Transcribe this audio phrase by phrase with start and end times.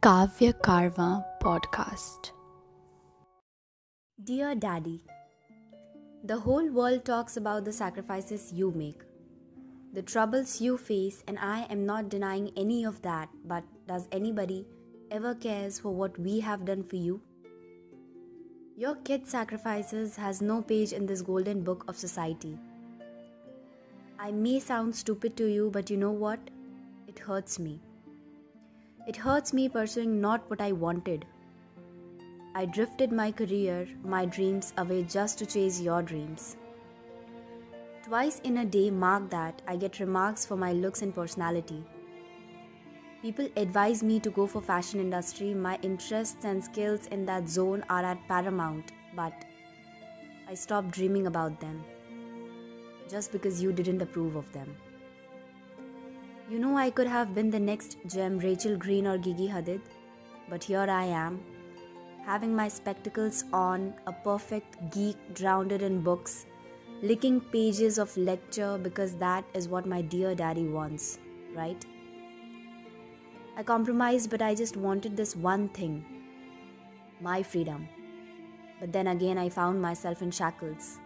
[0.00, 2.30] Kavya Karma podcast.
[4.22, 5.02] Dear Daddy,
[6.22, 9.00] the whole world talks about the sacrifices you make,
[9.92, 13.28] the troubles you face, and I am not denying any of that.
[13.44, 14.68] But does anybody
[15.10, 17.20] ever cares for what we have done for you?
[18.76, 22.56] Your kid sacrifices has no page in this golden book of society.
[24.16, 26.38] I may sound stupid to you, but you know what?
[27.08, 27.80] It hurts me.
[29.08, 31.24] It hurts me pursuing not what I wanted.
[32.54, 36.58] I drifted my career, my dreams away just to chase your dreams.
[38.04, 41.82] Twice in a day, mark that, I get remarks for my looks and personality.
[43.22, 45.54] People advise me to go for fashion industry.
[45.54, 49.32] My interests and skills in that zone are at paramount, but
[50.46, 51.82] I stopped dreaming about them
[53.08, 54.76] just because you didn't approve of them.
[56.50, 59.82] You know, I could have been the next gem Rachel Green or Gigi Hadid,
[60.48, 61.40] but here I am,
[62.24, 66.46] having my spectacles on, a perfect geek drowned in books,
[67.02, 71.18] licking pages of lecture because that is what my dear daddy wants,
[71.54, 71.84] right?
[73.58, 76.02] I compromised, but I just wanted this one thing
[77.20, 77.88] my freedom.
[78.80, 80.98] But then again, I found myself in shackles.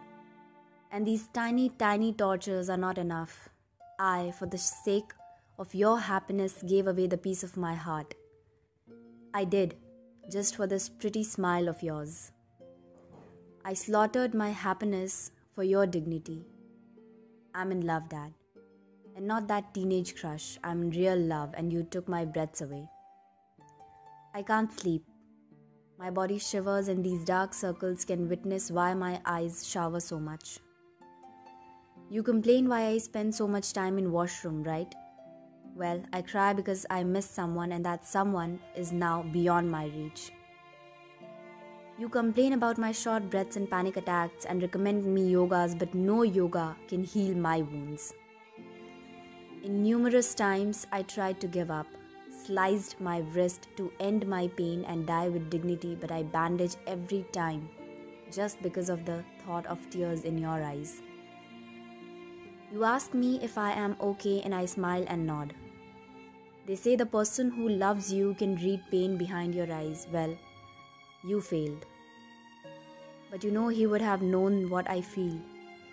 [0.92, 3.48] And these tiny, tiny tortures are not enough.
[3.98, 5.14] I, for the sake
[5.62, 8.14] of your happiness gave away the peace of my heart.
[9.32, 9.76] I did,
[10.28, 12.32] just for this pretty smile of yours.
[13.64, 16.44] I slaughtered my happiness for your dignity.
[17.54, 18.32] I'm in love, Dad.
[19.14, 20.58] And not that teenage crush.
[20.64, 22.88] I'm in real love, and you took my breaths away.
[24.34, 25.04] I can't sleep.
[25.96, 30.58] My body shivers, and these dark circles can witness why my eyes shower so much.
[32.10, 34.92] You complain why I spend so much time in washroom, right?
[35.74, 40.30] Well, I cry because I miss someone and that someone is now beyond my reach.
[41.98, 46.22] You complain about my short breaths and panic attacks and recommend me yogas, but no
[46.22, 48.12] yoga can heal my wounds.
[49.62, 51.86] In numerous times, I tried to give up,
[52.44, 57.24] sliced my wrist to end my pain and die with dignity, but I bandage every
[57.32, 57.68] time
[58.30, 61.00] just because of the thought of tears in your eyes.
[62.72, 65.54] You ask me if I am okay, and I smile and nod.
[66.66, 70.06] They say the person who loves you can read pain behind your eyes.
[70.12, 70.36] Well,
[71.24, 71.84] you failed.
[73.30, 75.40] But you know, he would have known what I feel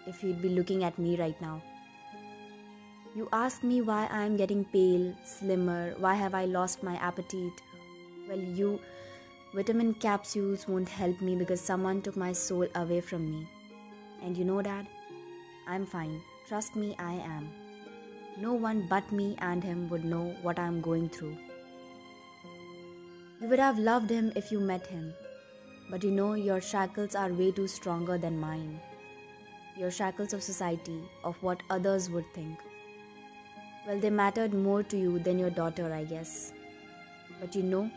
[0.06, 1.62] if he'd be looking at me right now.
[3.16, 7.62] You ask me why I am getting pale, slimmer, why have I lost my appetite?
[8.28, 8.79] Well, you
[9.56, 13.47] vitamin capsules won't help me because someone took my soul away from me.
[14.22, 14.85] And you know, Dad,
[15.68, 16.22] I'm fine.
[16.47, 17.50] Trust me, I am.
[18.42, 21.38] No one but me and him would know what I am going through.
[23.42, 25.14] You would have loved him if you met him,
[25.92, 28.80] but you know your shackles are way too stronger than mine.
[29.78, 32.58] Your shackles of society, of what others would think.
[33.86, 36.54] Well, they mattered more to you than your daughter, I guess.
[37.42, 37.92] But you know,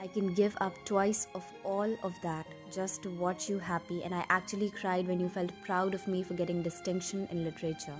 [0.00, 4.14] I can give up twice of all of that just to watch you happy, and
[4.14, 7.98] I actually cried when you felt proud of me for getting distinction in literature.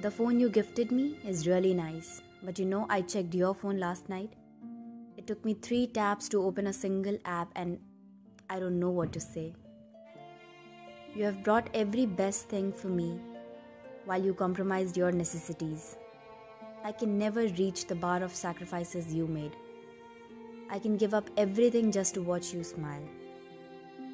[0.00, 3.78] The phone you gifted me is really nice, but you know, I checked your phone
[3.78, 4.34] last night.
[5.16, 7.78] It took me three taps to open a single app, and
[8.50, 9.54] I don't know what to say.
[11.14, 13.18] You have brought every best thing for me
[14.04, 15.96] while you compromised your necessities.
[16.84, 19.56] I can never reach the bar of sacrifices you made.
[20.70, 23.08] I can give up everything just to watch you smile.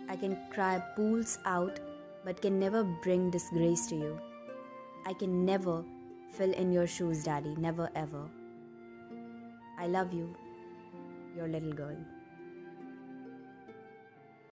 [0.08, 1.80] I can cry pools out,
[2.24, 4.20] but can never bring disgrace to you.
[5.04, 5.84] I can never
[6.30, 7.54] fill in your shoes, Daddy.
[7.56, 8.28] Never ever.
[9.78, 10.34] I love you,
[11.36, 11.96] your little girl.